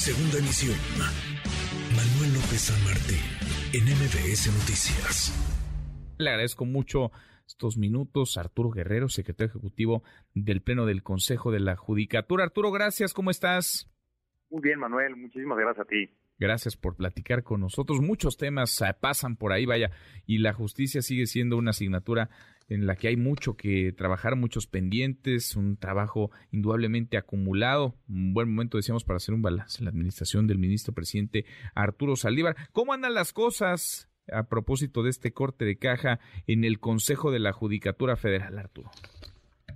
[0.00, 0.78] Segunda emisión.
[1.94, 3.18] Manuel López San Martín,
[3.74, 5.30] en MBS Noticias.
[6.16, 7.12] Le agradezco mucho
[7.46, 8.38] estos minutos.
[8.38, 10.02] Arturo Guerrero, secretario ejecutivo
[10.32, 12.44] del Pleno del Consejo de la Judicatura.
[12.44, 13.90] Arturo, gracias, ¿cómo estás?
[14.50, 16.10] Muy bien, Manuel, muchísimas gracias a ti.
[16.38, 18.00] Gracias por platicar con nosotros.
[18.00, 19.90] Muchos temas eh, pasan por ahí, vaya,
[20.26, 22.30] y la justicia sigue siendo una asignatura
[22.68, 27.94] en la que hay mucho que trabajar, muchos pendientes, un trabajo indudablemente acumulado.
[28.08, 32.16] Un buen momento, decíamos, para hacer un balance en la administración del ministro presidente Arturo
[32.16, 32.56] Saldívar.
[32.72, 37.40] ¿Cómo andan las cosas a propósito de este corte de caja en el Consejo de
[37.40, 38.90] la Judicatura Federal, Arturo?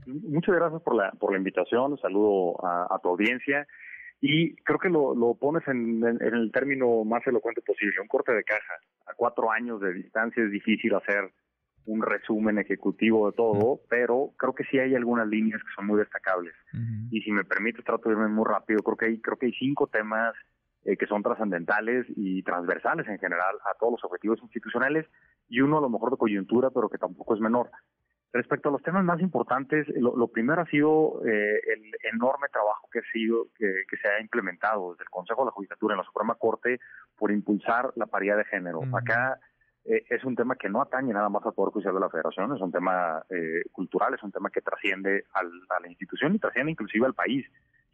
[0.07, 1.97] Muchas gracias por la, por la invitación.
[1.99, 3.67] Saludo a, tu audiencia.
[4.21, 8.45] Y creo que lo, pones en, en, el término más elocuente posible, un corte de
[8.45, 8.75] caja.
[9.07, 11.31] A cuatro años de distancia es difícil hacer
[11.87, 15.99] un resumen ejecutivo de todo, pero creo que sí hay algunas líneas que son muy
[15.99, 16.55] destacables.
[17.11, 18.83] Y si me permite, trato de irme muy rápido.
[18.83, 20.35] Creo que hay, creo que hay cinco temas
[20.85, 25.07] eh, que son trascendentales y transversales en general a todos los objetivos institucionales
[25.49, 27.71] y uno a lo mejor de coyuntura, pero que tampoco es menor.
[28.35, 32.99] Respecto a los temas más importantes, lo, primero ha sido eh, el enorme trabajo que
[32.99, 36.35] ha sido que, se ha implementado desde el Consejo de la Judicatura en la Suprema
[36.35, 36.81] Corte
[37.17, 38.81] por impulsar la paridad de género.
[38.93, 39.39] Acá
[39.85, 42.53] eh, es un tema que no atañe nada más al Poder Judicial de la Federación,
[42.57, 46.73] es un tema eh, cultural, es un tema que trasciende a la institución y trasciende
[46.73, 47.47] inclusive al país.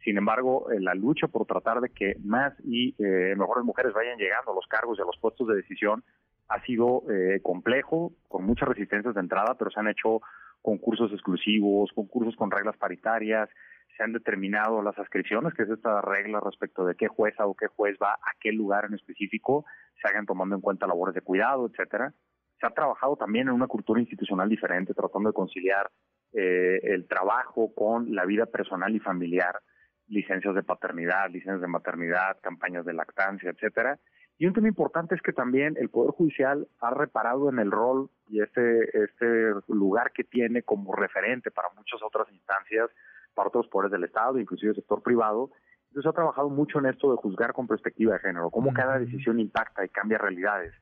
[0.03, 4.53] Sin embargo, eh, la lucha por tratar de que más y mejores mujeres vayan llegando
[4.53, 6.03] a los cargos y a los puestos de decisión
[6.51, 7.03] ha sido
[7.41, 10.21] complejo, con muchas resistencias de entrada, pero se han hecho
[10.61, 13.49] concursos exclusivos, concursos con reglas paritarias,
[13.97, 17.67] se han determinado las ascripciones, que es esta regla respecto de qué jueza o qué
[17.67, 19.65] juez va a qué lugar en específico,
[20.01, 22.13] se hagan tomando en cuenta labores de cuidado, etcétera.
[22.59, 25.89] Se ha trabajado también en una cultura institucional diferente, tratando de conciliar
[26.33, 29.59] eh, el trabajo con la vida personal y familiar,
[30.07, 33.99] licencias de paternidad, licencias de maternidad, campañas de lactancia, etcétera.
[34.41, 38.09] Y un tema importante es que también el Poder Judicial ha reparado en el rol
[38.27, 42.89] y este, este lugar que tiene como referente para muchas otras instancias
[43.35, 45.51] para otros poderes del Estado, inclusive el sector privado.
[45.89, 49.39] Entonces ha trabajado mucho en esto de juzgar con perspectiva de género, cómo cada decisión
[49.39, 50.73] impacta y cambia realidades.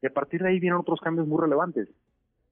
[0.00, 1.88] Y a partir de ahí vienen otros cambios muy relevantes.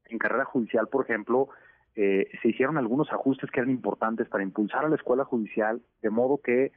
[0.07, 1.49] En carrera judicial, por ejemplo,
[1.95, 6.11] eh, se hicieron algunos ajustes que eran importantes para impulsar a la escuela judicial, de
[6.11, 6.73] modo que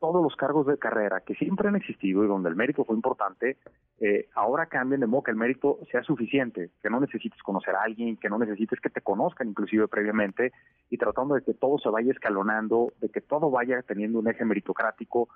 [0.00, 3.56] todos los cargos de carrera que siempre han existido y donde el mérito fue importante,
[4.00, 7.82] eh, ahora cambien de modo que el mérito sea suficiente, que no necesites conocer a
[7.82, 10.52] alguien, que no necesites que te conozcan inclusive previamente
[10.90, 14.44] y tratando de que todo se vaya escalonando, de que todo vaya teniendo un eje
[14.44, 15.28] meritocrático,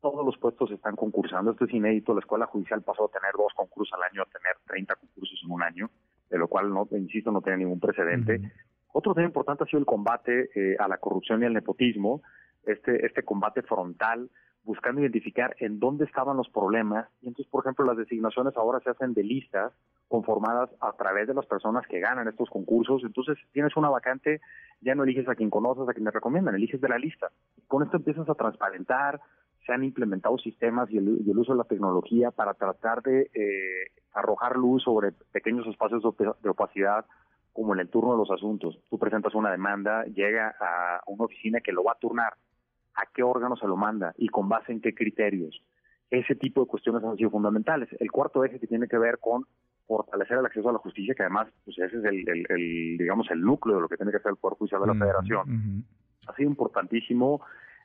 [0.00, 3.52] todos los puestos están concursando, esto es inédito, la escuela judicial pasó a tener dos
[3.54, 5.90] concursos al año a tener 30 concursos en un año,
[6.30, 8.52] de lo cual, no insisto, no tiene ningún precedente.
[8.92, 12.22] Otro tema importante ha sido el combate eh, a la corrupción y al nepotismo,
[12.66, 14.30] este, este combate frontal,
[14.64, 17.08] buscando identificar en dónde estaban los problemas.
[17.22, 19.72] Y entonces, por ejemplo, las designaciones ahora se hacen de listas
[20.08, 23.02] conformadas a través de las personas que ganan estos concursos.
[23.04, 24.40] Entonces, tienes una vacante,
[24.80, 27.30] ya no eliges a quien conoces, a quien te recomiendan, eliges de la lista.
[27.68, 29.20] Con esto empiezas a transparentar,
[29.64, 34.56] se han implementado sistemas y el, uso de la tecnología para tratar de eh, arrojar
[34.56, 37.04] luz sobre pequeños espacios de opacidad
[37.52, 38.78] como en el turno de los asuntos.
[38.90, 42.34] Tú presentas una demanda, llega a una oficina que lo va a turnar
[42.96, 45.62] a qué órgano se lo manda y con base en qué criterios.
[46.10, 47.88] Ese tipo de cuestiones han sido fundamentales.
[47.98, 49.44] El cuarto eje que tiene que ver con
[49.86, 53.76] fortalecer el acceso a la justicia, que además pues ese es el, digamos el núcleo
[53.76, 55.84] de lo que tiene que hacer el Poder Judicial de la Federación.
[56.26, 57.40] Ha sido importantísimo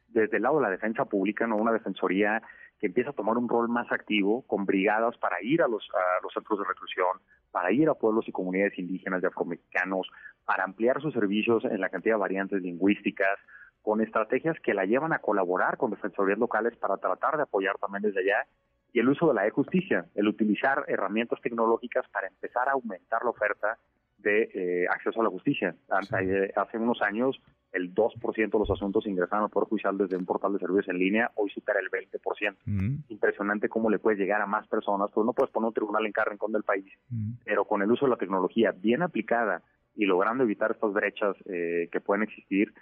[0.07, 2.41] desde el lado de la defensa pública, no una defensoría
[2.79, 6.23] que empieza a tomar un rol más activo con brigadas para ir a los, a
[6.23, 7.19] los centros de reclusión,
[7.51, 10.09] para ir a pueblos y comunidades indígenas y afromexicanos,
[10.45, 13.37] para ampliar sus servicios en la cantidad de variantes lingüísticas,
[13.81, 18.03] con estrategias que la llevan a colaborar con defensorías locales para tratar de apoyar también
[18.03, 18.45] desde allá
[18.93, 23.29] y el uso de la e-justicia, el utilizar herramientas tecnológicas para empezar a aumentar la
[23.29, 23.77] oferta
[24.17, 25.75] de eh, acceso a la justicia.
[25.89, 27.41] Hace unos años
[27.71, 30.99] el 2% de los asuntos ingresaron al Poder Judicial desde un portal de servicios en
[30.99, 32.55] línea, hoy supera el 20%.
[32.65, 32.95] Mm.
[33.09, 36.11] Impresionante cómo le puedes llegar a más personas, pues no puedes poner un tribunal en
[36.11, 37.33] cada rincón del país, mm.
[37.45, 39.63] pero con el uso de la tecnología bien aplicada
[39.95, 42.73] y logrando evitar estas brechas eh, que pueden existir,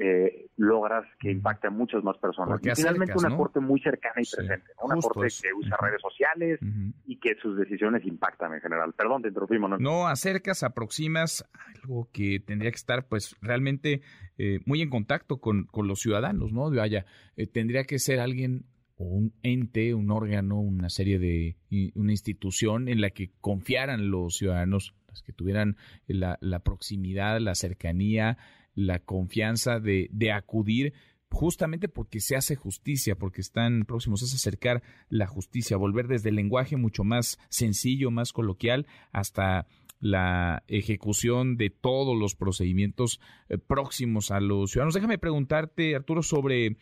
[0.00, 2.60] eh, logras que impacte a muchas más personas.
[2.62, 6.60] y finalmente una corte muy cercana y presente, una corte que usa redes sociales
[7.04, 8.92] y que sus decisiones impactan en general.
[8.92, 9.76] Perdón, te interrumpí, ¿no?
[9.78, 14.02] No, acercas, aproximas algo que tendría que estar pues realmente
[14.36, 16.70] eh, muy en contacto con, con, los ciudadanos, ¿no?
[16.70, 17.04] Vaya,
[17.36, 18.66] eh, tendría que ser alguien
[18.98, 21.56] o un ente, un órgano, una serie de,
[21.94, 27.54] una institución en la que confiaran los ciudadanos, las que tuvieran la, la proximidad, la
[27.54, 28.38] cercanía,
[28.78, 30.92] la confianza de, de acudir
[31.30, 36.36] justamente porque se hace justicia, porque están próximos a acercar la justicia, volver desde el
[36.36, 39.66] lenguaje mucho más sencillo, más coloquial, hasta
[40.00, 44.94] la ejecución de todos los procedimientos eh, próximos a los ciudadanos.
[44.94, 46.76] Déjame preguntarte, Arturo, sobre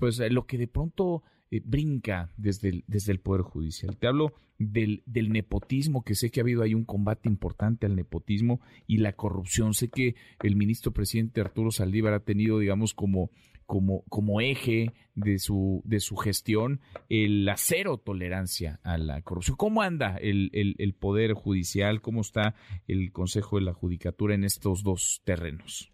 [0.00, 1.22] pues lo que de pronto
[1.52, 3.98] eh, brinca desde el, desde el Poder Judicial.
[3.98, 7.94] Te hablo del, del, nepotismo, que sé que ha habido ahí un combate importante al
[7.94, 9.74] nepotismo y la corrupción.
[9.74, 13.30] Sé que el ministro presidente Arturo Saldívar ha tenido, digamos, como,
[13.66, 19.58] como, como eje de su, de su gestión el la cero tolerancia a la corrupción.
[19.58, 22.00] ¿Cómo anda el, el, Poder Judicial?
[22.00, 22.54] ¿Cómo está
[22.88, 25.92] el Consejo de la Judicatura en estos dos terrenos?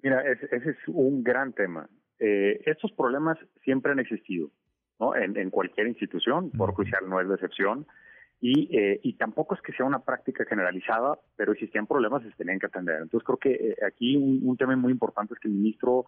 [0.00, 1.90] Mira, ese, es un gran tema.
[2.20, 4.52] Eh, estos problemas siempre han existido
[4.98, 5.14] ¿no?
[5.14, 7.86] En, cualquier institución, por judicial no es de excepción.
[8.40, 12.36] Y, eh, y tampoco es que sea una práctica generalizada, pero existían problemas y se
[12.36, 13.00] tenían que atender.
[13.02, 16.04] Entonces creo que eh, aquí un, tema muy importante es que el ministro,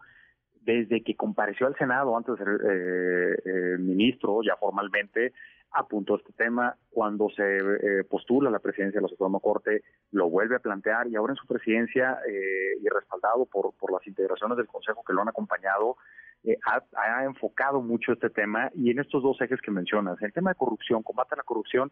[0.61, 5.33] desde que compareció al Senado antes de ser eh, ministro, ya formalmente,
[5.71, 6.75] apuntó este tema.
[6.91, 9.81] Cuando se postula la presidencia de la Suprema Corte,
[10.11, 14.57] lo vuelve a plantear y ahora en su presidencia y respaldado por, por las integraciones
[14.57, 15.97] del Consejo que lo han acompañado,
[16.43, 20.51] eh, ha, enfocado mucho este tema y en estos dos ejes que mencionas, el tema
[20.51, 21.91] de corrupción, combate a la corrupción,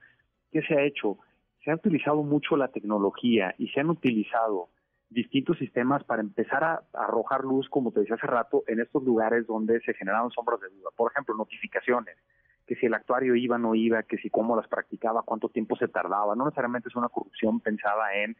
[0.51, 1.17] ¿qué se ha hecho?
[1.63, 4.69] Se ha utilizado mucho la tecnología y se han utilizado
[5.09, 9.45] distintos sistemas para empezar a, arrojar luz, como te decía hace rato, en estos lugares
[9.47, 10.89] donde se generaron sombras de duda.
[10.95, 12.17] Por ejemplo, notificaciones,
[12.65, 15.75] que si el actuario iba o no iba, que si cómo las practicaba, cuánto tiempo
[15.75, 16.35] se tardaba.
[16.35, 18.35] No necesariamente es una corrupción pensada en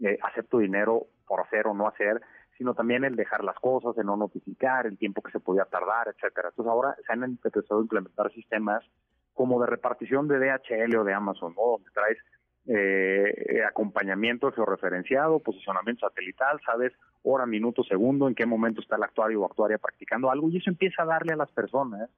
[0.00, 2.20] eh, acepto dinero por hacer o no hacer,
[2.58, 6.08] sino también el dejar las cosas, el no notificar, el tiempo que se podía tardar,
[6.08, 6.48] etcétera.
[6.48, 8.84] Entonces ahora se han empezado a implementar sistemas
[9.32, 11.62] como de repartición de DHL o de Amazon, ¿no?
[11.70, 12.18] donde traes
[12.66, 19.40] eh, acompañamiento georreferenciado, posicionamiento satelital, sabes hora, minuto, segundo, en qué momento está el actuario
[19.40, 22.10] o actuaria practicando algo, y eso empieza a darle a las personas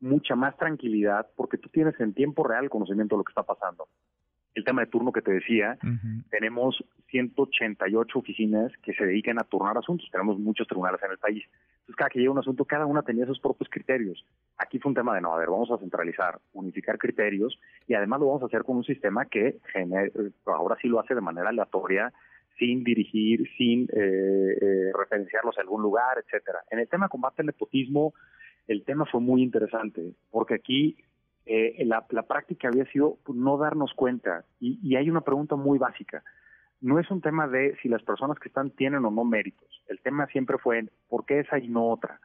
[0.00, 3.86] mucha más tranquilidad porque tú tienes en tiempo real conocimiento de lo que está pasando
[4.54, 5.78] el tema de turno que te decía,
[6.30, 10.08] tenemos 188 oficinas que se dedican a turnar asuntos.
[10.10, 11.44] Tenemos muchos tribunales en el país.
[11.80, 14.24] Entonces, cada que llega un asunto, cada una tenía sus propios criterios.
[14.58, 18.20] Aquí fue un tema de, no, a ver, vamos a centralizar, unificar criterios y además
[18.20, 19.56] lo vamos a hacer con un sistema que
[20.46, 22.12] ahora sí lo hace de manera aleatoria,
[22.58, 26.60] sin dirigir, sin eh, eh, referenciarlos a algún lugar, etcétera.
[26.70, 28.12] En el tema combate al nepotismo,
[28.68, 30.96] el tema fue muy interesante, porque aquí
[31.46, 34.44] eh, la, práctica había sido no darnos cuenta.
[34.60, 36.22] Y, hay una pregunta muy básica.
[36.80, 39.68] No es un tema de si las personas que están tienen o no méritos.
[39.88, 42.20] El tema siempre fue por qué esa y no otra.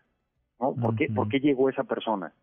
[0.60, 0.74] ¿no?
[0.76, 2.34] ¿Por, qué, ¿Por qué llegó esa persona?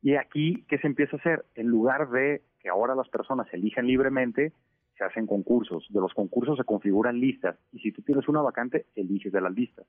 [0.00, 1.44] Y aquí, ¿qué se empieza a hacer?
[1.54, 4.52] En lugar de que ahora las personas elijan libremente,
[4.96, 5.86] se hacen concursos.
[5.90, 7.56] De los concursos se configuran listas.
[7.72, 9.86] Y si tú tienes una vacante, eliges de las listas.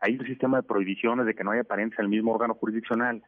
[0.00, 3.22] Hay un sistema de prohibiciones de que no haya apariencia en el mismo órgano jurisdiccional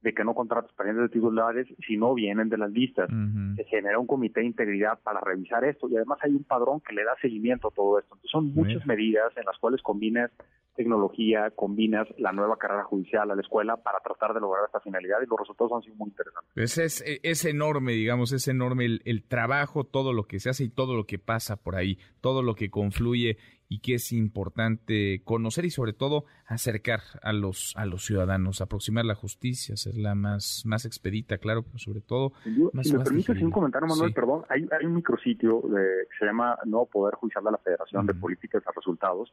[0.00, 3.08] de que no contratos parientes de titulares si no vienen de las listas.
[3.56, 6.94] Se genera un comité de integridad para revisar esto y además hay un padrón que
[6.94, 8.14] le da seguimiento a todo esto.
[8.14, 10.30] Entonces son muchas medidas en las cuales combinas
[10.78, 15.18] tecnología, combinas la nueva carrera judicial a la escuela para tratar de lograr esta finalidad
[15.20, 16.50] y los resultados han sido muy interesantes.
[16.54, 20.64] Pues es, es enorme, digamos, es enorme el, el trabajo, todo lo que se hace
[20.64, 23.38] y todo lo que pasa por ahí, todo lo que confluye
[23.68, 29.04] y que es importante conocer y sobre todo acercar a los a los ciudadanos, aproximar
[29.04, 32.32] la justicia, hacerla más más expedita, claro, pero sobre todo
[32.72, 36.24] más Si me permites un comentario, Manuel, perdón, hay, hay un micrositio de, que se
[36.24, 39.32] llama Nuevo Poder Judicial de la Federación de Políticas a Resultados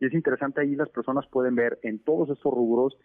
[0.00, 2.96] y es interesante ahí las personas pueden ver en todos estos rubros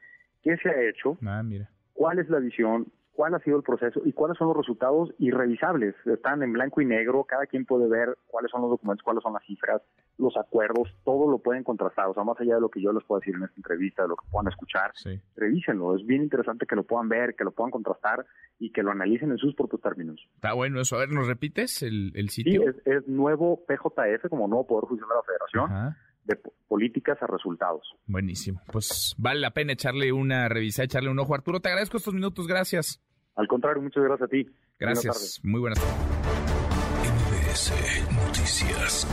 [0.43, 1.69] qué se ha hecho, ah, mira.
[1.93, 5.93] cuál es la visión, cuál ha sido el proceso y cuáles son los resultados irrevisables.
[6.05, 9.33] Están en blanco y negro, cada quien puede ver cuáles son los documentos, cuáles son
[9.33, 9.81] las cifras,
[10.17, 12.07] los acuerdos, todo lo pueden contrastar.
[12.07, 14.07] O sea, más allá de lo que yo les puedo decir en esta entrevista, de
[14.07, 14.93] lo que puedan escuchar,
[15.35, 15.97] revísenlo.
[15.97, 18.25] Es bien interesante que lo puedan ver, que lo puedan contrastar
[18.57, 20.25] y que lo analicen en sus propios términos.
[20.35, 20.95] Está bueno eso.
[20.95, 22.71] A ver, ¿nos repites el, sitio?
[22.71, 25.95] Sí, es, nuevo PJF, como nuevo Poder Judicial de la Federación.
[26.29, 27.81] De políticas a resultados.
[28.05, 28.61] Buenísimo.
[28.71, 31.33] Pues vale la pena echarle una revisa, echarle un ojo.
[31.33, 32.47] Arturo, te agradezco estos minutos.
[32.47, 33.01] Gracias.
[33.35, 34.47] Al contrario, muchas gracias a ti.
[34.79, 35.39] Gracias.
[35.43, 36.19] Muy buenas tardes.
[38.11, 39.07] Noticias.